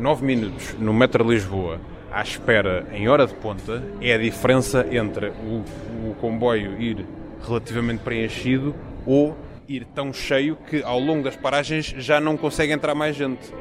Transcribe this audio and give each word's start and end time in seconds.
9 0.00 0.24
minutos 0.24 0.74
no 0.78 0.94
metro 0.94 1.22
de 1.22 1.34
Lisboa 1.34 1.78
à 2.10 2.22
espera 2.22 2.86
em 2.92 3.06
hora 3.06 3.26
de 3.26 3.34
ponta 3.34 3.84
é 4.00 4.14
a 4.14 4.18
diferença 4.18 4.86
entre 4.90 5.28
o, 5.28 5.62
o 6.08 6.14
comboio 6.18 6.80
ir 6.80 7.06
relativamente 7.46 8.02
preenchido 8.02 8.74
ou 9.04 9.36
ir 9.68 9.84
tão 9.94 10.10
cheio 10.10 10.56
que 10.56 10.82
ao 10.82 10.98
longo 10.98 11.22
das 11.22 11.36
paragens 11.36 11.94
já 11.98 12.18
não 12.18 12.36
consegue 12.36 12.72
entrar 12.72 12.94
mais 12.94 13.14
gente. 13.14 13.52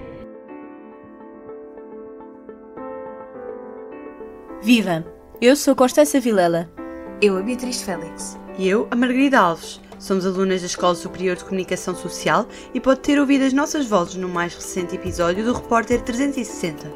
Viva! 4.64 5.06
Eu 5.42 5.56
sou 5.56 5.76
Constança 5.76 6.20
Vilela. 6.20 6.70
Eu, 7.21 7.38
a 7.38 7.42
Beatriz 7.42 7.82
Félix. 7.82 8.38
E 8.58 8.68
eu, 8.68 8.88
a 8.92 8.96
Margarida 8.96 9.40
Alves. 9.40 9.80
Somos 10.00 10.25
alunas 10.25 10.61
da 10.61 10.68
Escola 10.68 10.95
Superior 10.95 11.36
de 11.36 11.43
Comunicação 11.43 11.93
Social 11.93 12.48
e 12.73 12.79
pode 12.79 13.02
ter 13.02 13.20
ouvido 13.20 13.43
as 13.43 13.52
nossas 13.52 13.86
vozes 13.86 14.16
no 14.16 14.29
mais 14.29 14.55
recente 14.55 14.95
episódio 14.95 15.43
do 15.43 15.54
Repórter 15.54 16.02
360. 16.02 16.89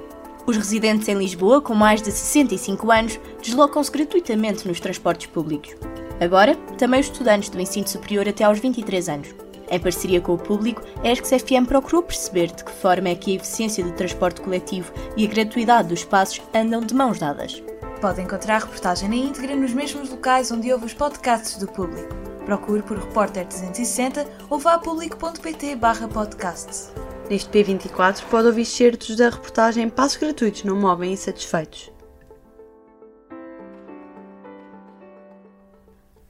Os 0.47 0.55
residentes 0.55 1.09
em 1.09 1.16
Lisboa 1.16 1.61
com 1.61 1.75
mais 1.75 2.02
de 2.02 2.11
65 2.11 2.91
anos 2.91 3.20
deslocam-se 3.41 3.91
gratuitamente 3.91 4.66
nos 4.66 4.80
transportes 4.80 5.27
públicos. 5.27 5.75
Agora, 6.21 6.55
também 6.77 7.02
os 7.02 7.08
estudantes 7.08 7.49
do 7.49 7.59
ensino 7.59 7.88
superior 7.88 8.27
até 8.27 8.45
aos 8.45 8.59
23 8.59 9.09
anos. 9.09 9.35
Em 9.70 9.80
parceria 9.80 10.22
com 10.22 10.33
o 10.35 10.38
público, 10.38 10.81
a 11.03 11.09
ESC-FM 11.09 11.66
procurou 11.67 12.03
perceber 12.03 12.53
de 12.53 12.63
que 12.63 12.72
forma 12.72 13.09
é 13.09 13.16
que 13.16 13.31
a 13.31 13.35
eficiência 13.35 13.83
do 13.83 13.91
transporte 13.91 14.39
coletivo 14.39 14.94
e 15.17 15.25
a 15.25 15.30
gratuidade 15.30 15.89
dos 15.89 15.99
espaços 15.99 16.41
andam 16.53 16.80
de 16.80 16.94
mãos 16.94 17.20
dadas. 17.20 17.61
Pode 17.99 18.22
encontrar 18.22 18.55
a 18.55 18.59
reportagem 18.59 19.09
na 19.09 19.16
íntegra 19.16 19.55
nos 19.55 19.73
mesmos 19.73 20.09
locais 20.09 20.52
onde 20.52 20.72
ouve 20.72 20.85
os 20.85 20.94
podcasts 20.94 21.58
do 21.58 21.67
público. 21.67 22.23
Procure 22.45 22.83
por 22.83 22.97
Repórter 22.97 23.47
360 23.47 24.27
ou 24.49 24.59
vá 24.59 24.73
a 24.73 24.79
público.pt 24.79 25.77
podcasts. 26.13 26.91
Neste 27.29 27.49
P24 27.49 28.21
pode 28.29 28.47
ouvir 28.47 28.66
certos 28.66 29.16
da 29.16 29.29
reportagem 29.29 29.89
Passos 29.89 30.17
Gratuitos 30.17 30.63
Não 30.66 30.75
Movem 30.75 31.13
Insatisfeitos. 31.13 31.89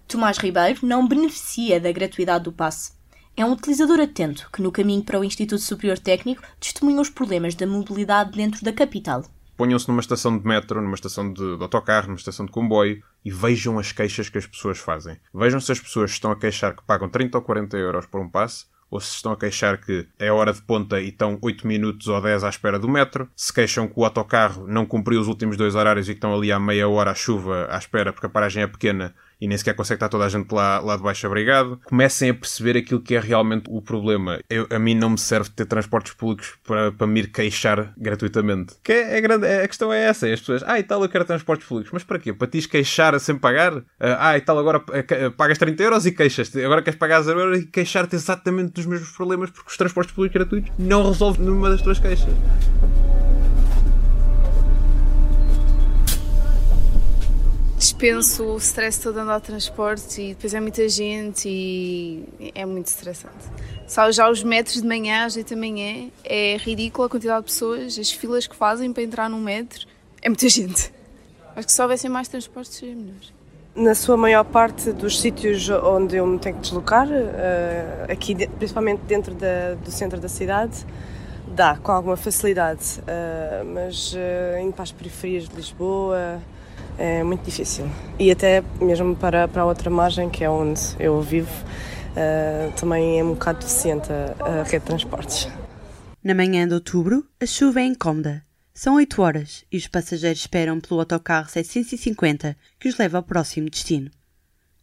Tomás 0.07 0.37
Ribeiro 0.37 0.85
não 0.85 1.07
beneficia 1.07 1.79
da 1.79 1.91
gratuidade 1.91 2.43
do 2.43 2.51
passe. 2.51 2.91
É 3.35 3.43
um 3.43 3.53
utilizador 3.53 3.99
atento 3.99 4.47
que, 4.53 4.61
no 4.61 4.71
caminho 4.71 5.03
para 5.03 5.19
o 5.19 5.23
Instituto 5.23 5.63
Superior 5.63 5.97
Técnico, 5.97 6.43
testemunha 6.59 7.01
os 7.01 7.09
problemas 7.09 7.55
da 7.55 7.65
mobilidade 7.65 8.37
dentro 8.37 8.63
da 8.63 8.71
capital. 8.71 9.25
Ponham-se 9.55 9.87
numa 9.87 10.01
estação 10.01 10.37
de 10.37 10.45
metro, 10.45 10.81
numa 10.81 10.95
estação 10.95 11.31
de, 11.31 11.57
de 11.57 11.61
autocarro, 11.61 12.07
numa 12.07 12.17
estação 12.17 12.45
de 12.45 12.51
comboio 12.51 13.03
e 13.23 13.31
vejam 13.31 13.77
as 13.77 13.91
queixas 13.91 14.29
que 14.29 14.37
as 14.37 14.47
pessoas 14.47 14.79
fazem. 14.79 15.17
Vejam 15.33 15.59
se 15.59 15.71
as 15.71 15.79
pessoas 15.79 16.11
estão 16.11 16.31
a 16.31 16.35
queixar 16.35 16.75
que 16.75 16.83
pagam 16.83 17.09
30 17.09 17.37
ou 17.37 17.43
40 17.43 17.77
euros 17.77 18.05
por 18.05 18.19
um 18.19 18.29
passe 18.29 18.65
ou 18.93 18.99
se 18.99 19.15
estão 19.15 19.31
a 19.31 19.37
queixar 19.37 19.79
que 19.79 20.07
é 20.19 20.31
hora 20.31 20.53
de 20.53 20.61
ponta 20.61 21.01
e 21.01 21.09
estão 21.09 21.39
8 21.41 21.65
minutos 21.65 22.07
ou 22.07 22.21
10 22.21 22.43
à 22.43 22.49
espera 22.49 22.77
do 22.77 22.87
metro, 22.87 23.27
se 23.35 23.51
queixam 23.51 23.87
que 23.87 23.99
o 23.99 24.05
autocarro 24.05 24.67
não 24.67 24.85
cumpriu 24.85 25.19
os 25.19 25.27
últimos 25.27 25.57
dois 25.57 25.73
horários 25.73 26.07
e 26.07 26.11
que 26.11 26.17
estão 26.17 26.31
ali 26.35 26.51
há 26.51 26.59
meia 26.59 26.87
hora 26.87 27.09
à 27.09 27.15
chuva 27.15 27.67
à 27.71 27.77
espera 27.79 28.13
porque 28.13 28.27
a 28.27 28.29
paragem 28.29 28.61
é 28.61 28.67
pequena 28.67 29.15
e 29.39 29.47
nem 29.47 29.57
sequer 29.57 29.75
consegue 29.75 29.97
estar 29.97 30.09
toda 30.09 30.25
a 30.25 30.29
gente 30.29 30.51
lá, 30.51 30.79
lá 30.79 30.95
de 30.95 31.03
baixo 31.03 31.25
abrigado, 31.27 31.79
comecem 31.85 32.29
a 32.29 32.33
perceber 32.33 32.77
aquilo 32.77 33.01
que 33.01 33.15
é 33.15 33.19
realmente 33.19 33.65
o 33.69 33.81
problema. 33.81 34.39
Eu, 34.49 34.67
a 34.69 34.79
mim 34.79 34.95
não 34.95 35.11
me 35.11 35.17
serve 35.17 35.49
ter 35.49 35.65
transportes 35.65 36.13
públicos 36.13 36.53
para, 36.65 36.91
para 36.91 37.07
me 37.07 37.21
ir 37.21 37.27
queixar 37.27 37.93
gratuitamente. 37.97 38.75
Que 38.83 38.93
é, 38.93 39.17
é 39.17 39.21
grande, 39.21 39.45
é, 39.45 39.63
a 39.63 39.67
questão 39.67 39.91
é 39.91 40.03
essa, 40.03 40.27
é 40.27 40.33
as 40.33 40.39
pessoas, 40.39 40.63
ah 40.65 40.79
e 40.79 40.83
tal, 40.83 41.01
eu 41.01 41.09
quero 41.09 41.25
transportes 41.25 41.67
públicos, 41.67 41.91
mas 41.91 42.03
para 42.03 42.19
quê? 42.19 42.33
Para 42.33 42.47
te 42.47 42.67
queixar 42.67 43.19
sem 43.19 43.37
pagar? 43.37 43.83
Ah, 43.99 44.37
e 44.37 44.41
tal, 44.41 44.57
agora 44.57 44.79
uh, 44.79 45.31
pagas 45.31 45.57
30 45.57 45.83
euros 45.83 46.05
e 46.05 46.11
queixas-te, 46.11 46.63
agora 46.63 46.81
queres 46.81 46.97
pagar 46.97 47.21
0 47.21 47.39
euros 47.39 47.59
e 47.59 47.65
queixar-te 47.65 48.15
exatamente 48.15 48.73
dos 48.73 48.85
mesmos 48.85 49.11
problemas 49.11 49.49
porque 49.49 49.69
os 49.69 49.77
transportes 49.77 50.13
públicos 50.13 50.33
gratuitos 50.33 50.71
não 50.77 51.07
resolvem 51.07 51.45
nenhuma 51.45 51.69
das 51.69 51.81
tuas 51.81 51.99
queixas. 51.99 52.33
Dispenso 58.03 58.43
o 58.43 58.57
stress 58.57 59.01
todo 59.01 59.17
andar 59.17 59.39
de 59.39 59.45
transporte 59.45 60.21
e 60.21 60.33
depois 60.33 60.53
é 60.53 60.59
muita 60.59 60.89
gente 60.89 61.47
e 61.47 62.51
é 62.53 62.65
muito 62.65 62.87
estressante. 62.87 63.45
Só 63.87 64.11
já 64.11 64.29
os 64.29 64.43
metros 64.43 64.81
de 64.81 64.87
manhã, 64.87 65.23
às 65.23 65.37
8 65.37 65.51
da 65.51 65.55
manhã, 65.55 66.09
é 66.25 66.57
ridícula 66.57 67.07
a 67.07 67.09
quantidade 67.09 67.45
de 67.45 67.53
pessoas, 67.53 67.97
as 67.97 68.11
filas 68.11 68.45
que 68.45 68.57
fazem 68.57 68.91
para 68.91 69.03
entrar 69.03 69.29
num 69.29 69.39
metro, 69.39 69.87
é 70.21 70.27
muita 70.27 70.49
gente. 70.49 70.91
Acho 71.55 71.65
que 71.65 71.71
se 71.71 71.81
houvessem 71.81 72.09
mais 72.09 72.27
transportes 72.27 72.73
seria 72.73 72.93
melhor. 72.93 73.15
Na 73.73 73.95
sua 73.95 74.17
maior 74.17 74.43
parte 74.43 74.91
dos 74.91 75.21
sítios 75.21 75.69
onde 75.69 76.17
eu 76.17 76.27
me 76.27 76.37
tenho 76.39 76.55
que 76.57 76.61
deslocar, 76.61 77.07
eh, 77.09 78.07
aqui 78.09 78.35
principalmente 78.47 78.99
dentro 79.07 79.33
da, 79.33 79.75
do 79.75 79.91
centro 79.91 80.19
da 80.19 80.27
cidade, 80.27 80.85
dá 81.47 81.77
com 81.77 81.93
alguma 81.93 82.17
facilidade, 82.17 83.01
eh, 83.07 83.63
mas 83.65 84.13
eh, 84.13 84.59
indo 84.61 84.73
para 84.73 84.83
as 84.83 84.91
periferias 84.91 85.47
de 85.47 85.55
Lisboa, 85.55 86.41
é 86.97 87.23
muito 87.23 87.43
difícil. 87.43 87.89
E 88.19 88.31
até 88.31 88.63
mesmo 88.81 89.15
para, 89.15 89.47
para 89.47 89.61
a 89.63 89.65
outra 89.65 89.89
margem, 89.89 90.29
que 90.29 90.43
é 90.43 90.49
onde 90.49 90.81
eu 90.99 91.21
vivo, 91.21 91.51
uh, 92.11 92.71
também 92.73 93.19
é 93.19 93.23
um 93.23 93.33
bocado 93.33 93.59
deficiente 93.59 94.09
a, 94.11 94.45
a 94.45 94.63
rede 94.63 94.79
de 94.79 94.85
transportes. 94.85 95.47
Na 96.23 96.33
manhã 96.33 96.67
de 96.67 96.73
outubro, 96.73 97.25
a 97.41 97.45
chuva 97.45 97.81
é 97.81 97.85
incómoda. 97.85 98.43
São 98.73 98.95
8 98.95 99.21
horas 99.21 99.65
e 99.71 99.77
os 99.77 99.87
passageiros 99.87 100.39
esperam 100.39 100.79
pelo 100.79 100.99
autocarro 100.99 101.47
750 101.47 102.57
que 102.79 102.89
os 102.89 102.97
leva 102.97 103.17
ao 103.17 103.23
próximo 103.23 103.69
destino. 103.69 104.09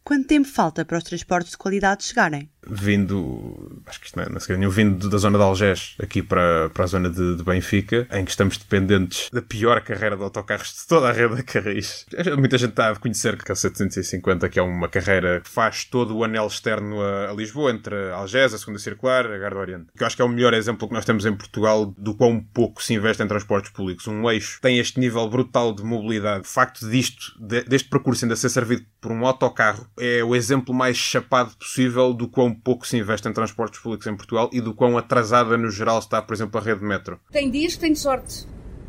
Quanto 0.03 0.27
tempo 0.27 0.47
falta 0.47 0.85
para 0.85 0.97
os 0.97 1.03
transportes 1.03 1.51
de 1.51 1.57
qualidade 1.57 2.03
chegarem? 2.03 2.49
Vindo, 2.67 3.81
acho 3.87 3.99
que 3.99 4.05
isto 4.05 4.15
não 4.15 4.23
é, 4.23 4.29
não 4.29 4.39
sei, 4.39 4.55
vindo 4.55 5.09
da 5.09 5.17
zona 5.17 5.37
de 5.37 5.43
Algés 5.43 5.95
aqui 5.99 6.21
para, 6.21 6.69
para 6.69 6.83
a 6.83 6.87
zona 6.87 7.09
de, 7.09 7.35
de, 7.35 7.43
Benfica, 7.43 8.07
em 8.11 8.23
que 8.23 8.31
estamos 8.31 8.57
dependentes 8.57 9.29
da 9.31 9.41
pior 9.41 9.81
carreira 9.81 10.15
de 10.15 10.23
autocarros 10.23 10.73
de 10.73 10.87
toda 10.87 11.09
a 11.09 11.11
rede 11.11 11.35
da 11.35 11.43
Carris. 11.43 12.05
Muita 12.37 12.57
gente 12.57 12.71
está 12.71 12.91
a 12.91 12.95
conhecer 12.95 13.41
que 13.41 13.51
a 13.51 13.55
750, 13.55 14.47
que 14.47 14.59
é 14.59 14.61
uma 14.61 14.87
carreira 14.87 15.41
que 15.41 15.49
faz 15.49 15.85
todo 15.85 16.15
o 16.15 16.23
anel 16.23 16.45
externo 16.45 17.01
a, 17.01 17.31
a 17.31 17.33
Lisboa, 17.33 17.71
entre 17.71 18.11
Algés, 18.11 18.53
a 18.53 18.57
Segunda 18.57 18.79
Circular, 18.79 19.25
a 19.25 19.37
Garda 19.37 19.59
Oriente. 19.59 19.87
Que 19.97 20.03
eu 20.03 20.07
acho 20.07 20.15
que 20.15 20.21
é 20.21 20.25
o 20.25 20.29
melhor 20.29 20.53
exemplo 20.53 20.87
que 20.87 20.93
nós 20.93 21.05
temos 21.05 21.25
em 21.25 21.35
Portugal 21.35 21.85
do 21.97 22.13
quão 22.13 22.39
pouco 22.39 22.83
se 22.83 22.93
investe 22.93 23.23
em 23.23 23.27
transportes 23.27 23.71
públicos. 23.71 24.07
Um 24.07 24.29
eixo 24.29 24.59
tem 24.61 24.77
este 24.77 24.99
nível 24.99 25.27
brutal 25.27 25.73
de 25.73 25.83
mobilidade. 25.83 26.41
O 26.41 26.47
facto 26.47 26.87
disto, 26.87 27.33
de, 27.39 27.63
deste 27.63 27.89
percurso 27.89 28.25
ainda 28.25 28.35
ser 28.35 28.49
servido 28.49 28.85
por 28.99 29.11
um 29.11 29.25
autocarro, 29.25 29.87
é 29.99 30.23
o 30.23 30.35
exemplo 30.35 30.73
mais 30.73 30.95
chapado 30.95 31.55
possível 31.57 32.13
do 32.13 32.27
quão 32.27 32.50
pouco 32.53 32.87
se 32.87 32.97
investe 32.97 33.27
em 33.27 33.33
transportes 33.33 33.79
públicos 33.79 34.07
em 34.07 34.15
Portugal 34.15 34.49
e 34.51 34.61
do 34.61 34.73
quão 34.73 34.97
atrasada 34.97 35.57
no 35.57 35.69
geral 35.69 35.99
está, 35.99 36.21
por 36.21 36.33
exemplo, 36.33 36.59
a 36.59 36.63
rede 36.63 36.83
metro. 36.83 37.19
Tem 37.31 37.49
dias 37.49 37.75
que 37.75 37.81
tenho 37.81 37.95
sorte. 37.95 38.47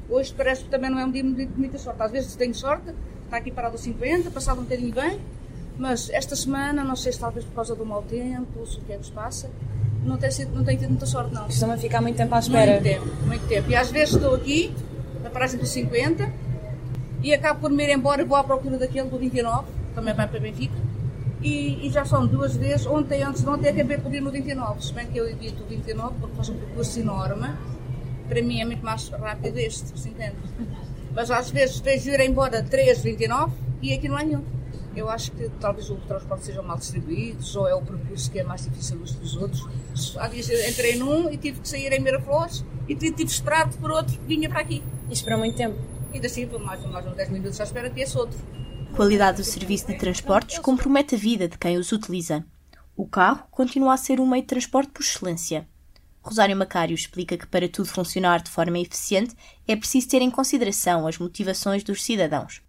Hoje 0.08 0.34
parece 0.36 0.64
que 0.64 0.70
também 0.70 0.90
não 0.90 0.98
é 0.98 1.04
um 1.04 1.10
dia 1.10 1.22
de 1.22 1.48
muita 1.56 1.78
sorte. 1.78 2.02
Às 2.02 2.12
vezes 2.12 2.36
tenho 2.36 2.54
sorte, 2.54 2.92
está 3.24 3.36
aqui 3.36 3.50
parado 3.50 3.78
50, 3.78 4.30
passado 4.30 4.60
um 4.60 4.64
bocadinho 4.64 4.92
bem, 4.92 5.20
mas 5.78 6.10
esta 6.10 6.36
semana, 6.36 6.84
não 6.84 6.96
sei 6.96 7.12
se 7.12 7.20
talvez 7.20 7.44
por 7.44 7.54
causa 7.54 7.74
do 7.74 7.84
mau 7.84 8.02
tempo, 8.02 8.66
se 8.66 8.78
o 8.78 8.82
que 8.82 8.92
é 8.92 8.98
que 8.98 9.06
se 9.06 9.12
passa, 9.12 9.50
não 10.04 10.16
tem, 10.16 10.30
sido, 10.30 10.54
não 10.54 10.64
tem 10.64 10.76
tido 10.76 10.90
muita 10.90 11.06
sorte, 11.06 11.32
não. 11.32 11.44
Costuma 11.44 11.76
ficar 11.76 12.00
muito 12.00 12.16
tempo 12.16 12.34
à 12.34 12.38
espera. 12.38 12.72
Muito 12.72 12.82
tempo, 12.82 13.06
muito 13.26 13.48
tempo. 13.48 13.70
E 13.70 13.74
às 13.74 13.90
vezes 13.90 14.14
estou 14.14 14.34
aqui, 14.34 14.74
na 15.22 15.30
paragem 15.30 15.58
do 15.58 15.66
50, 15.66 16.32
e 17.22 17.32
acabo 17.32 17.60
por 17.60 17.70
me 17.70 17.84
ir 17.84 17.94
embora 17.94 18.22
e 18.22 18.24
vou 18.24 18.36
à 18.36 18.44
procura 18.44 18.76
daquele 18.76 19.08
do 19.08 19.18
29, 19.18 19.66
também 19.94 20.12
vai 20.12 20.26
para 20.26 20.40
Benfica 20.40 20.91
e, 21.42 21.86
e, 21.86 21.90
já 21.90 22.04
são 22.04 22.26
duas 22.26 22.54
vezes, 22.56 22.86
ontem 22.86 23.22
antes 23.22 23.42
de 23.42 23.48
ontem 23.48 23.68
acabei 23.68 23.98
por 23.98 24.14
ir 24.14 24.20
no 24.20 24.30
29, 24.30 24.84
se 24.84 24.92
bem 24.92 25.06
que 25.08 25.18
eu 25.18 25.28
evito 25.28 25.64
o 25.64 25.66
29 25.66 26.14
porque 26.20 26.36
faz 26.36 26.48
um 26.48 26.56
percurso 26.56 27.00
enorme, 27.00 27.48
para 28.28 28.42
mim 28.42 28.60
é 28.60 28.64
muito 28.64 28.84
mais 28.84 29.08
rápido 29.08 29.58
este, 29.58 29.98
se 29.98 30.08
entende? 30.08 30.36
Mas 31.14 31.30
às 31.30 31.50
vezes 31.50 31.80
vejo 31.80 32.10
ir 32.10 32.20
embora 32.20 32.62
3, 32.62 33.02
29 33.02 33.52
e 33.82 33.92
aqui 33.92 34.08
não 34.08 34.16
há 34.16 34.22
nenhum. 34.22 34.44
Eu 34.94 35.08
acho 35.08 35.32
que 35.32 35.50
talvez 35.60 35.88
o 35.90 35.96
transporte 35.96 36.44
sejam 36.44 36.62
mal 36.62 36.76
distribuídos 36.76 37.56
ou 37.56 37.66
é 37.66 37.74
o 37.74 37.82
percurso 37.82 38.30
que 38.30 38.38
é 38.38 38.44
mais 38.44 38.62
difícil 38.64 38.98
dos 38.98 39.12
que 39.12 39.24
os 39.24 39.36
outros. 39.36 39.66
Há 40.18 40.28
dias 40.28 40.48
entrei 40.48 40.96
num 40.96 41.30
e 41.30 41.36
tive 41.36 41.60
que 41.60 41.68
sair 41.68 41.92
em 41.92 42.00
Miraflores 42.00 42.64
e 42.88 42.94
tive 42.94 43.14
que 43.14 43.22
esperar 43.24 43.68
por 43.70 43.90
outro 43.90 44.18
que 44.18 44.26
vinha 44.26 44.48
para 44.48 44.60
aqui. 44.60 44.82
E 45.10 45.12
esperou 45.12 45.38
muito 45.38 45.56
tempo? 45.56 45.78
E 46.12 46.24
assim, 46.24 46.46
mais, 46.46 46.84
mais 46.84 47.06
uns 47.06 47.16
10 47.16 47.30
minutos 47.30 47.60
à 47.60 47.64
espera 47.64 47.88
que 47.88 48.00
esse 48.00 48.16
outro 48.18 48.38
qualidade 48.92 49.38
do 49.38 49.44
serviço 49.44 49.86
de 49.86 49.96
transportes 49.96 50.58
compromete 50.58 51.14
a 51.14 51.18
vida 51.18 51.48
de 51.48 51.56
quem 51.56 51.78
os 51.78 51.92
utiliza. 51.92 52.44
O 52.94 53.06
carro 53.06 53.44
continua 53.50 53.94
a 53.94 53.96
ser 53.96 54.20
um 54.20 54.26
meio 54.26 54.42
de 54.42 54.48
transporte 54.48 54.90
por 54.92 55.02
excelência. 55.02 55.66
Rosário 56.20 56.56
Macário 56.56 56.94
explica 56.94 57.36
que 57.36 57.46
para 57.46 57.68
tudo 57.68 57.88
funcionar 57.88 58.42
de 58.42 58.50
forma 58.50 58.78
eficiente 58.78 59.34
é 59.66 59.74
preciso 59.74 60.08
ter 60.08 60.20
em 60.20 60.30
consideração 60.30 61.06
as 61.06 61.18
motivações 61.18 61.82
dos 61.82 62.02
cidadãos. 62.02 62.60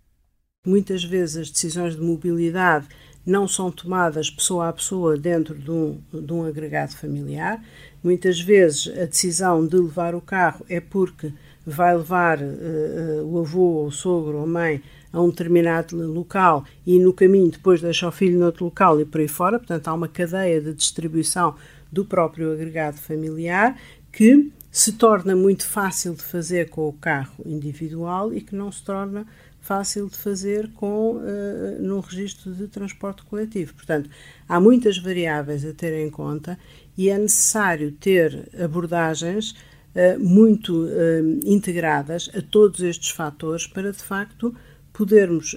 Muitas 0.65 1.03
vezes 1.03 1.35
as 1.37 1.51
decisões 1.51 1.95
de 1.95 2.01
mobilidade 2.01 2.87
não 3.25 3.47
são 3.47 3.69
tomadas 3.69 4.29
pessoa 4.29 4.69
a 4.69 4.73
pessoa 4.73 5.17
dentro 5.17 5.53
de 5.55 5.69
um, 5.69 6.01
de 6.11 6.33
um 6.33 6.45
agregado 6.45 6.95
familiar. 6.95 7.61
Muitas 8.01 8.39
vezes 8.39 8.87
a 8.97 9.05
decisão 9.05 9.67
de 9.67 9.75
levar 9.75 10.15
o 10.15 10.21
carro 10.21 10.65
é 10.69 10.79
porque 10.79 11.33
vai 11.65 11.95
levar 11.95 12.39
uh, 12.41 13.25
o 13.25 13.39
avô, 13.39 13.59
ou 13.59 13.87
o 13.87 13.91
sogro 13.91 14.37
ou 14.37 14.43
a 14.43 14.47
mãe 14.47 14.81
a 15.13 15.21
um 15.21 15.29
determinado 15.29 15.95
local 16.11 16.65
e 16.85 16.99
no 16.99 17.13
caminho 17.13 17.51
depois 17.51 17.79
deixa 17.79 18.07
o 18.07 18.11
filho 18.11 18.39
noutro 18.39 18.65
local 18.65 18.99
e 18.99 19.05
por 19.05 19.21
aí 19.21 19.27
fora, 19.27 19.59
portanto 19.59 19.87
há 19.87 19.93
uma 19.93 20.07
cadeia 20.07 20.59
de 20.59 20.73
distribuição 20.73 21.55
do 21.91 22.03
próprio 22.03 22.51
agregado 22.51 22.97
familiar 22.97 23.79
que 24.11 24.51
se 24.71 24.93
torna 24.93 25.35
muito 25.35 25.67
fácil 25.67 26.15
de 26.15 26.23
fazer 26.23 26.69
com 26.69 26.89
o 26.89 26.93
carro 26.93 27.43
individual 27.45 28.33
e 28.33 28.41
que 28.41 28.55
não 28.55 28.71
se 28.71 28.83
torna 28.83 29.27
fácil 29.61 30.09
de 30.09 30.17
fazer 30.17 30.69
com 30.73 31.11
uh, 31.11 31.81
no 31.81 31.99
registro 32.01 32.53
de 32.53 32.67
transporte 32.67 33.23
coletivo. 33.23 33.73
Portanto, 33.75 34.09
há 34.49 34.59
muitas 34.59 34.97
variáveis 34.97 35.63
a 35.63 35.73
ter 35.73 35.93
em 35.93 36.09
conta 36.09 36.59
e 36.97 37.09
é 37.09 37.17
necessário 37.17 37.91
ter 37.91 38.49
abordagens 38.61 39.51
uh, 39.51 40.19
muito 40.19 40.85
uh, 40.85 41.39
integradas 41.45 42.29
a 42.35 42.41
todos 42.41 42.81
estes 42.81 43.11
fatores 43.11 43.65
para, 43.65 43.91
de 43.91 44.03
facto, 44.03 44.53
podermos 44.93 45.55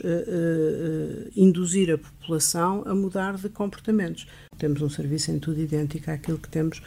induzir 1.37 1.93
a 1.93 1.99
população 1.99 2.83
a 2.87 2.95
mudar 2.95 3.37
de 3.37 3.51
comportamentos. 3.51 4.27
Temos 4.57 4.81
um 4.81 4.89
serviço 4.89 5.31
em 5.31 5.39
tudo 5.39 5.61
idêntico 5.61 6.11
àquilo 6.11 6.39
que 6.39 6.49
temos 6.49 6.83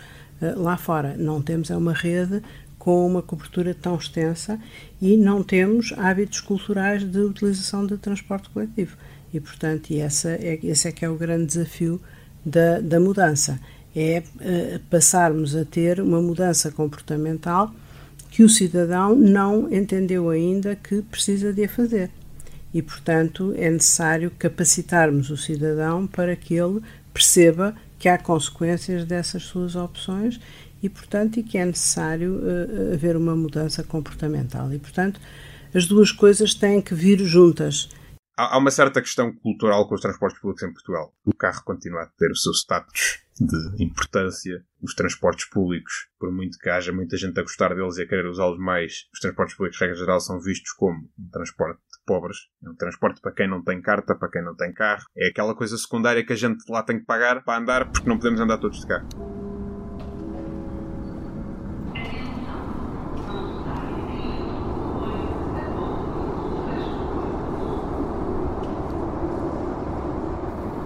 lá 0.58 0.76
fora. 0.76 1.16
Não 1.16 1.42
temos 1.42 1.70
é 1.70 1.78
uma 1.78 1.94
rede 1.94 2.42
com 2.80 3.06
uma 3.06 3.22
cobertura 3.22 3.76
tão 3.76 3.96
extensa 3.96 4.60
e 5.02 5.18
não 5.18 5.44
temos 5.44 5.94
hábitos 5.98 6.40
culturais 6.42 7.04
de 7.04 7.20
utilização 7.20 7.86
de 7.86 7.98
transporte 7.98 8.50
coletivo. 8.50 8.98
E, 9.34 9.40
portanto, 9.40 9.92
e 9.92 10.00
essa 10.00 10.32
é, 10.32 10.58
esse 10.64 10.88
é 10.88 10.92
que 10.92 11.06
é 11.06 11.10
o 11.10 11.16
grande 11.16 11.46
desafio 11.46 12.02
da, 12.44 12.80
da 12.80 13.00
mudança, 13.00 13.60
é 13.96 14.24
uh, 14.36 14.80
passarmos 14.90 15.56
a 15.56 15.66
ter 15.66 16.00
uma 16.00 16.22
mudança 16.22 16.72
comportamental 16.72 17.72
que 18.32 18.44
o 18.44 18.50
cidadão 18.50 19.16
não 19.16 19.72
entendeu 19.72 20.30
ainda 20.30 20.76
que 20.76 21.02
precisa 21.02 21.52
de 21.52 21.66
a 21.66 21.70
fazer. 21.70 22.10
E, 22.74 22.82
portanto, 22.82 23.54
é 23.58 23.70
necessário 23.70 24.32
capacitarmos 24.32 25.30
o 25.30 25.38
cidadão 25.38 26.06
para 26.06 26.36
que 26.36 26.54
ele 26.54 26.82
perceba 27.14 27.76
que 27.98 28.08
há 28.08 28.18
consequências 28.18 29.06
dessas 29.06 29.44
suas 29.44 29.76
opções 29.76 30.40
e, 30.82 30.88
portanto, 30.88 31.40
e 31.40 31.44
que 31.44 31.58
é 31.58 31.66
necessário 31.66 32.36
uh, 32.36 32.94
haver 32.94 33.18
uma 33.18 33.36
mudança 33.36 33.84
comportamental. 33.84 34.72
E, 34.72 34.80
portanto, 34.80 35.20
as 35.74 35.86
duas 35.86 36.12
coisas 36.12 36.54
têm 36.54 36.82
que 36.82 36.96
vir 36.96 37.20
juntas. 37.20 37.90
Há 38.38 38.58
uma 38.58 38.72
certa 38.72 39.02
questão 39.02 39.34
cultural 39.34 39.86
com 39.86 39.96
os 39.96 40.02
transportes 40.02 40.40
públicos 40.40 40.64
em 40.64 40.72
Portugal. 40.72 41.14
O 41.26 41.36
carro 41.36 41.62
continua 41.66 42.04
a 42.04 42.06
ter 42.06 42.32
o 42.32 42.36
seu 42.36 42.54
status 42.54 43.20
de 43.38 43.84
importância. 43.84 44.64
Os 44.82 44.96
transportes 44.96 45.46
públicos, 45.50 46.08
por 46.18 46.32
muito 46.32 46.58
que 46.58 46.70
haja 46.70 46.94
muita 46.94 47.18
gente 47.18 47.38
a 47.38 47.44
gostar 47.44 47.76
deles 47.76 47.98
e 47.98 48.04
a 48.04 48.08
querer 48.08 48.28
usá-los 48.28 48.58
mais, 48.58 49.10
os 49.14 49.20
transportes 49.20 49.56
públicos, 49.58 49.80
regra 49.80 49.96
geral, 49.96 50.22
são 50.22 50.40
vistos 50.40 50.72
como 50.72 51.00
um 51.20 51.30
transporte 51.30 51.82
pobres. 52.10 52.38
É 52.66 52.68
um 52.68 52.76
transporte 52.76 53.22
para 53.22 53.32
quem 53.32 53.48
não 53.48 53.64
tem 53.64 53.80
carta, 53.80 54.16
para 54.16 54.32
quem 54.32 54.44
não 54.44 54.56
tem 54.56 54.74
carro. 54.74 55.04
É 55.16 55.30
aquela 55.30 55.54
coisa 55.54 55.78
secundária 55.78 56.26
que 56.26 56.34
a 56.34 56.36
gente 56.36 56.64
lá 56.68 56.82
tem 56.82 56.98
que 56.98 57.06
pagar 57.06 57.44
para 57.44 57.60
andar 57.60 57.92
porque 57.92 58.10
não 58.10 58.18
podemos 58.18 58.42
andar 58.42 58.58
todos 58.58 58.80
de 58.80 58.88
carro. 58.88 59.08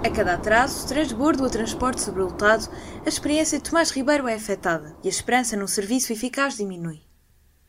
A 0.05 0.09
cada 0.09 0.33
atraso, 0.33 0.85
transbordo 0.89 1.43
ou 1.43 1.49
transporte 1.49 2.01
sobrelotado, 2.01 2.65
a 3.05 3.07
experiência 3.07 3.57
de 3.57 3.63
Tomás 3.63 3.89
Ribeiro 3.91 4.27
é 4.27 4.33
afetada 4.33 4.93
e 5.01 5.07
a 5.07 5.09
esperança 5.09 5.55
num 5.55 5.67
serviço 5.67 6.11
eficaz 6.11 6.57
diminui. 6.57 7.12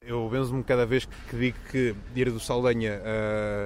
Eu 0.07 0.29
benzo-me 0.29 0.63
cada 0.63 0.85
vez 0.85 1.09
que 1.29 1.37
digo 1.37 1.57
que 1.71 1.95
ir 2.15 2.31
do 2.31 2.39
Saldanha 2.39 3.01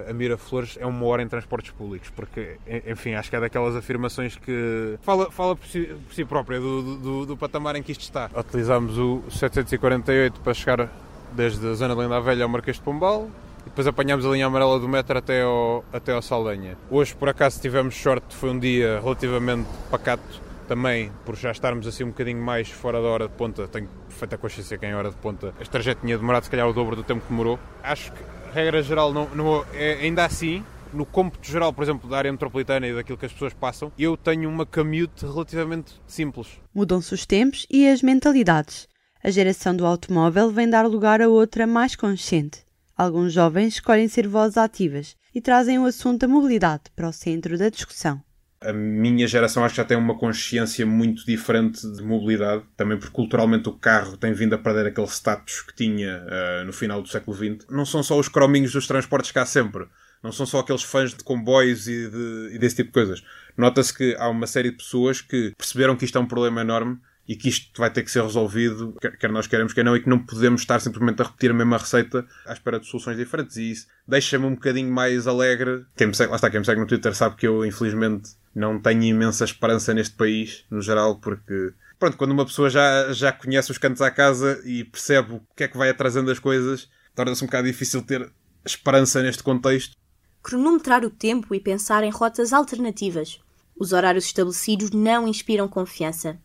a, 0.07 0.11
a 0.11 0.15
Miraflores 0.15 0.79
é 0.81 0.87
uma 0.87 1.05
hora 1.07 1.23
em 1.23 1.29
transportes 1.29 1.73
públicos, 1.73 2.11
porque, 2.15 2.57
enfim, 2.87 3.15
acho 3.15 3.29
que 3.29 3.35
é 3.35 3.41
daquelas 3.41 3.75
afirmações 3.75 4.37
que 4.37 4.97
fala, 5.03 5.31
fala 5.33 5.57
por, 5.57 5.67
si, 5.67 5.87
por 6.07 6.15
si 6.15 6.25
própria 6.25 6.61
do, 6.61 6.97
do, 6.97 7.27
do, 7.27 7.37
patamar 7.37 7.75
em 7.75 7.83
que 7.83 7.91
isto 7.91 8.03
está. 8.03 8.31
Utilizámos 8.37 8.97
o 8.99 9.23
748 9.31 10.41
para 10.41 10.55
chegar 10.55 10.89
desde 11.33 11.67
a 11.67 11.75
zona 11.75 11.95
de 11.97 12.03
Linda 12.03 12.21
Velha 12.21 12.45
ao 12.45 12.49
Marquês 12.49 12.77
de 12.77 12.83
Pombal, 12.83 13.29
e 13.63 13.71
depois 13.71 13.87
apanhámos 13.87 14.25
a 14.25 14.29
linha 14.31 14.47
amarela 14.47 14.79
do 14.79 14.89
metro 14.89 15.19
até 15.19 15.43
ao, 15.43 15.85
até 15.93 16.13
ao 16.13 16.23
Saldanha. 16.23 16.79
Hoje, 16.89 17.17
por 17.17 17.29
acaso, 17.29 17.61
tivemos 17.61 17.97
sorte, 17.97 18.37
foi 18.37 18.51
um 18.51 18.59
dia 18.59 19.01
relativamente 19.03 19.69
pacato, 19.91 20.41
também 20.69 21.11
por 21.25 21.35
já 21.35 21.51
estarmos 21.51 21.87
assim 21.87 22.05
um 22.05 22.09
bocadinho 22.09 22.41
mais 22.41 22.69
fora 22.69 23.01
da 23.01 23.09
hora 23.09 23.27
de 23.27 23.35
ponta, 23.35 23.67
tenho 23.67 23.89
perfeita 24.07 24.37
consciência 24.37 24.77
que 24.77 24.87
em 24.87 24.95
hora 24.95 25.11
de 25.11 25.17
ponta 25.17 25.55
este 25.59 25.71
trajeto 25.71 26.03
tinha 26.03 26.17
demorado 26.17 26.45
se 26.45 26.51
calhar 26.51 26.69
o 26.69 26.73
dobro 26.73 26.95
do 26.95 27.03
tempo 27.03 27.23
que 27.23 27.29
demorou. 27.31 27.59
Acho 27.83 28.13
que, 28.13 28.23
regra 28.53 28.83
geral, 28.83 29.13
não, 29.13 29.29
não 29.31 29.65
é, 29.73 29.95
ainda 29.95 30.25
assim, 30.25 30.63
no 30.93 31.07
cômputo 31.07 31.51
geral, 31.51 31.73
por 31.73 31.83
exemplo, 31.83 32.09
da 32.09 32.19
área 32.19 32.31
metropolitana 32.31 32.87
e 32.87 32.95
daquilo 32.95 33.17
que 33.17 33.27
as 33.27 33.33
pessoas 33.33 33.55
passam, 33.55 33.91
eu 33.99 34.17
tenho 34.17 34.49
uma 34.49 34.67
commute 34.67 35.25
relativamente 35.25 36.01
simples. 36.07 36.49
Mudam-se 36.75 37.15
os 37.15 37.25
tempos 37.25 37.67
e 37.71 37.89
as 37.89 38.03
mentalidades. 38.03 38.87
A 39.25 39.31
geração 39.31 39.75
do 39.75 39.87
automóvel 39.87 40.51
vem 40.51 40.69
dar 40.69 40.87
lugar 40.87 41.21
a 41.21 41.29
outra 41.29 41.67
mais 41.67 41.97
consciente. 41.97 42.63
Alguns 42.97 43.33
jovens 43.33 43.75
escolhem 43.75 44.09
ser 44.09 44.29
vozes 44.29 44.59
ativas 44.59 45.17
e 45.35 45.41
trazem 45.41 45.79
o 45.79 45.87
assunto 45.87 46.21
da 46.21 46.29
mobilidade 46.29 46.85
para 46.95 47.09
o 47.09 47.13
centro 47.13 47.57
da 47.57 47.69
discussão. 47.69 48.21
A 48.61 48.73
minha 48.73 49.27
geração 49.27 49.65
acho 49.65 49.75
que 49.75 49.81
já 49.81 49.85
tem 49.85 49.97
uma 49.97 50.19
consciência 50.19 50.85
muito 50.85 51.25
diferente 51.25 51.81
de 51.81 52.03
mobilidade, 52.03 52.65
também 52.77 52.99
porque 52.99 53.15
culturalmente 53.15 53.69
o 53.69 53.73
carro 53.73 54.17
tem 54.17 54.33
vindo 54.33 54.55
a 54.55 54.59
perder 54.59 54.87
aquele 54.87 55.07
status 55.07 55.63
que 55.63 55.75
tinha 55.75 56.25
uh, 56.25 56.65
no 56.65 56.73
final 56.73 57.01
do 57.01 57.09
século 57.09 57.37
XX. 57.37 57.67
Não 57.71 57.85
são 57.85 58.03
só 58.03 58.19
os 58.19 58.29
crominhos 58.29 58.73
dos 58.73 58.87
transportes 58.87 59.31
cá 59.31 59.47
sempre, 59.47 59.87
não 60.23 60.33
são 60.33 60.45
só 60.45 60.59
aqueles 60.59 60.83
fãs 60.83 61.15
de 61.15 61.23
comboios 61.23 61.87
e, 61.87 62.09
de, 62.11 62.51
e 62.55 62.59
desse 62.59 62.77
tipo 62.77 62.89
de 62.89 62.95
coisas. 62.95 63.23
Nota-se 63.57 63.97
que 63.97 64.17
há 64.19 64.29
uma 64.29 64.47
série 64.47 64.71
de 64.71 64.77
pessoas 64.77 65.21
que 65.21 65.53
perceberam 65.57 65.95
que 65.95 66.05
isto 66.05 66.19
é 66.19 66.21
um 66.21 66.27
problema 66.27 66.61
enorme 66.61 66.99
e 67.29 67.37
que 67.37 67.51
isto 67.51 67.79
vai 67.79 67.93
ter 67.93 68.03
que 68.03 68.11
ser 68.11 68.23
resolvido, 68.23 68.97
quer 69.21 69.31
nós 69.31 69.47
queremos, 69.47 69.75
quer 69.75 69.85
não, 69.85 69.95
e 69.95 70.01
que 70.01 70.09
não 70.09 70.19
podemos 70.19 70.63
estar 70.63 70.81
simplesmente 70.81 71.21
a 71.21 71.27
repetir 71.27 71.51
a 71.51 71.55
mesma 71.55 71.77
receita 71.77 72.27
à 72.47 72.55
espera 72.55 72.81
de 72.81 72.87
soluções 72.87 73.19
diferentes. 73.19 73.59
E 73.59 73.71
isso 73.71 73.87
deixa-me 74.07 74.47
um 74.47 74.55
bocadinho 74.55 74.91
mais 74.91 75.27
alegre. 75.27 75.85
Quem 75.95 76.07
me 76.07 76.15
segue, 76.15 76.31
lá 76.31 76.37
está, 76.37 76.49
quem 76.49 76.61
me 76.61 76.65
segue 76.65 76.81
no 76.81 76.87
Twitter 76.87 77.15
sabe 77.15 77.37
que 77.37 77.47
eu, 77.47 77.67
infelizmente, 77.67 78.31
não 78.55 78.81
tenho 78.81 79.03
imensa 79.03 79.45
esperança 79.45 79.93
neste 79.93 80.17
país, 80.17 80.65
no 80.71 80.81
geral, 80.81 81.21
porque 81.21 81.75
pronto, 81.99 82.17
quando 82.17 82.31
uma 82.31 82.47
pessoa 82.47 82.71
já, 82.71 83.13
já 83.13 83.31
conhece 83.31 83.71
os 83.71 83.77
cantos 83.77 84.01
à 84.01 84.11
casa 84.11 84.63
e 84.65 84.85
percebe 84.85 85.35
o 85.35 85.43
que 85.55 85.65
é 85.65 85.69
que 85.69 85.77
vai 85.77 85.91
atrasando 85.91 86.31
as 86.31 86.39
coisas, 86.39 86.89
torna-se 87.15 87.45
um 87.45 87.47
bocado 87.47 87.67
difícil 87.67 88.01
ter 88.01 88.33
esperança 88.65 89.23
neste 89.23 89.43
contexto. 89.43 89.95
Cronometrar 90.43 91.05
o 91.05 91.11
tempo 91.11 91.55
e 91.55 91.61
pensar 91.61 92.03
em 92.05 92.11
rotas 92.11 92.55
alternativas. 92.55 93.39
Os 93.79 93.93
horários 93.93 94.25
estabelecidos 94.25 94.91
não 94.93 95.29
inspiram 95.29 95.69
confiança. 95.69 96.39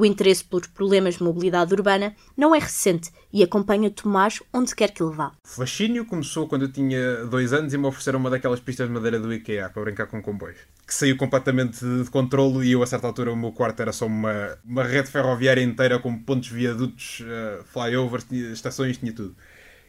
O 0.00 0.06
interesse 0.06 0.42
pelos 0.42 0.66
problemas 0.66 1.16
de 1.16 1.22
mobilidade 1.22 1.74
urbana 1.74 2.16
não 2.34 2.54
é 2.54 2.58
recente 2.58 3.10
e 3.30 3.42
acompanha 3.42 3.90
Tomás 3.90 4.42
onde 4.50 4.74
quer 4.74 4.92
que 4.92 5.02
ele 5.02 5.14
vá. 5.14 5.30
O 5.44 5.48
fascínio 5.48 6.06
começou 6.06 6.48
quando 6.48 6.62
eu 6.62 6.72
tinha 6.72 7.26
dois 7.26 7.52
anos 7.52 7.74
e 7.74 7.76
me 7.76 7.84
ofereceram 7.86 8.18
uma 8.18 8.30
daquelas 8.30 8.60
pistas 8.60 8.88
de 8.88 8.94
madeira 8.94 9.20
do 9.20 9.30
IKEA 9.30 9.68
para 9.68 9.82
brincar 9.82 10.06
com 10.06 10.22
comboios. 10.22 10.56
Que 10.86 10.94
saiu 10.94 11.18
completamente 11.18 11.84
de 11.84 12.08
controlo 12.08 12.64
e 12.64 12.72
eu, 12.72 12.82
a 12.82 12.86
certa 12.86 13.08
altura, 13.08 13.30
o 13.30 13.36
meu 13.36 13.52
quarto 13.52 13.78
era 13.80 13.92
só 13.92 14.06
uma, 14.06 14.56
uma 14.64 14.84
rede 14.84 15.10
ferroviária 15.10 15.62
inteira 15.62 15.98
com 15.98 16.16
pontos, 16.16 16.48
viadutos, 16.48 17.20
uh, 17.20 17.62
flyovers, 17.64 18.24
estações, 18.32 18.96
tinha 18.96 19.12
tudo. 19.12 19.36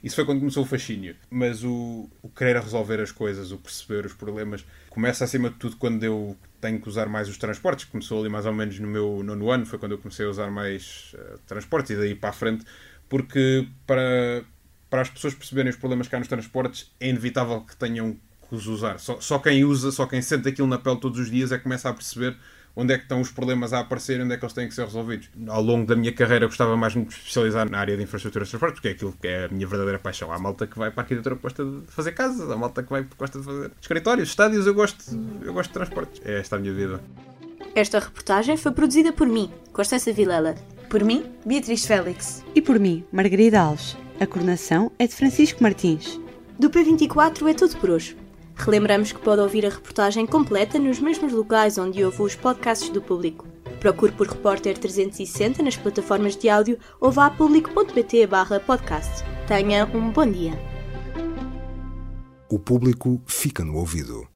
Isso 0.03 0.15
foi 0.15 0.25
quando 0.25 0.39
começou 0.39 0.63
o 0.63 0.65
fascínio. 0.65 1.15
Mas 1.29 1.63
o, 1.63 2.10
o 2.22 2.29
querer 2.29 2.60
resolver 2.60 3.00
as 3.00 3.12
coisas, 3.12 3.51
o 3.51 3.58
perceber 3.58 4.05
os 4.05 4.13
problemas, 4.13 4.65
começa 4.89 5.24
acima 5.24 5.50
de 5.50 5.55
tudo 5.58 5.77
quando 5.77 6.03
eu 6.03 6.36
tenho 6.60 6.81
que 6.81 6.89
usar 6.89 7.08
mais 7.08 7.29
os 7.29 7.38
transportes. 7.38 7.86
Começou 7.86 8.20
ali 8.20 8.29
mais 8.29 8.46
ou 8.46 8.53
menos 8.53 8.79
no 8.79 8.88
meu 8.88 9.22
nono 9.24 9.51
ano, 9.51 9.65
foi 9.65 9.77
quando 9.77 9.93
eu 9.93 9.98
comecei 9.98 10.25
a 10.25 10.29
usar 10.29 10.50
mais 10.50 11.13
uh, 11.15 11.38
transportes 11.46 11.91
e 11.91 11.96
daí 11.96 12.15
para 12.15 12.29
a 12.29 12.34
frente, 12.34 12.65
porque 13.08 13.67
para, 13.86 14.43
para 14.89 15.01
as 15.01 15.10
pessoas 15.10 15.34
perceberem 15.36 15.70
os 15.70 15.77
problemas 15.77 16.08
que 16.08 16.15
há 16.15 16.20
nos 16.20 16.27
transportes 16.27 16.91
é 17.00 17.10
inevitável 17.10 17.62
que 17.62 17.75
tenham 17.75 18.17
que 18.50 18.55
os 18.55 18.67
usar. 18.67 19.00
Só, 19.00 19.22
só 19.22 19.39
quem 19.39 19.63
usa, 19.63 19.91
só 19.91 20.05
quem 20.08 20.22
sente 20.22 20.50
aquilo 20.50 20.67
na 20.67 20.77
pele 20.77 21.00
todos 21.00 21.20
os 21.20 21.29
dias 21.29 21.51
é 21.51 21.58
que 21.58 21.63
começa 21.63 21.89
a 21.89 21.93
perceber 21.93 22.36
onde 22.75 22.93
é 22.93 22.97
que 22.97 23.03
estão 23.03 23.21
os 23.21 23.31
problemas 23.31 23.73
a 23.73 23.79
aparecer, 23.79 24.21
onde 24.21 24.33
é 24.33 24.37
que 24.37 24.43
eles 24.43 24.53
têm 24.53 24.67
que 24.67 24.73
ser 24.73 24.85
resolvidos. 24.85 25.29
Ao 25.47 25.61
longo 25.61 25.85
da 25.85 25.95
minha 25.95 26.11
carreira 26.11 26.45
gostava 26.45 26.75
mais 26.77 26.93
de 26.93 26.99
me 26.99 27.07
especializar 27.07 27.69
na 27.69 27.79
área 27.79 27.97
de 27.97 28.03
infraestrutura 28.03 28.45
de 28.45 28.51
transporte, 28.51 28.73
porque 28.75 28.87
é 28.89 28.91
aquilo 28.91 29.13
que 29.19 29.27
é 29.27 29.45
a 29.45 29.47
minha 29.49 29.67
verdadeira 29.67 29.99
paixão. 29.99 30.31
Há 30.31 30.39
malta 30.39 30.67
que 30.67 30.77
vai 30.77 30.91
para 30.91 31.01
a 31.01 31.03
arquitetura 31.03 31.35
que 31.35 31.41
gosta 31.41 31.63
de 31.63 31.81
fazer 31.87 32.11
casas, 32.13 32.49
há 32.49 32.55
malta 32.55 32.83
que 32.83 32.89
vai 32.89 33.05
gosta 33.17 33.39
de 33.39 33.45
fazer 33.45 33.71
escritórios, 33.81 34.29
estádios, 34.29 34.67
eu 34.67 34.73
gosto, 34.73 35.03
eu 35.43 35.53
gosto 35.53 35.69
de 35.69 35.73
transportes. 35.73 36.21
É 36.25 36.39
esta 36.39 36.55
a 36.55 36.59
minha 36.59 36.73
vida. 36.73 37.01
Esta 37.75 37.99
reportagem 37.99 38.57
foi 38.57 38.71
produzida 38.71 39.13
por 39.13 39.27
mim, 39.27 39.49
Constança 39.71 40.11
Vilela. 40.11 40.55
Por 40.89 41.03
mim, 41.05 41.23
Beatriz 41.45 41.85
Félix. 41.85 42.43
E 42.53 42.61
por 42.61 42.77
mim, 42.77 43.03
Margarida 43.11 43.61
Alves. 43.61 43.97
A 44.19 44.27
coordenação 44.27 44.91
é 44.99 45.07
de 45.07 45.15
Francisco 45.15 45.63
Martins. 45.63 46.19
Do 46.59 46.69
P24 46.69 47.49
é 47.49 47.53
tudo 47.53 47.77
por 47.77 47.89
hoje. 47.89 48.17
Relembramos 48.62 49.12
que 49.12 49.20
pode 49.20 49.41
ouvir 49.41 49.65
a 49.65 49.70
reportagem 49.70 50.27
completa 50.27 50.77
nos 50.77 51.00
mesmos 51.00 51.34
locais 51.34 51.80
onde 51.80 52.06
ouve 52.06 52.22
os 52.22 52.36
podcasts 52.36 52.89
do 52.89 53.01
público. 53.01 53.48
Procure 53.80 54.12
por 54.12 54.27
Repórter 54.27 54.77
360 54.77 55.63
nas 55.63 55.75
plataformas 55.75 56.36
de 56.36 56.48
áudio 56.48 56.77
ou 57.00 57.12
vá 57.12 57.25
a 57.25 57.32
público.pt 57.32 58.27
podcast. 58.63 59.24
Tenha 59.48 59.84
um 59.86 60.12
bom 60.12 60.27
dia. 60.32 60.53
O 62.51 62.60
público 62.60 63.20
fica 63.25 63.65
no 63.65 63.77
ouvido. 63.77 64.30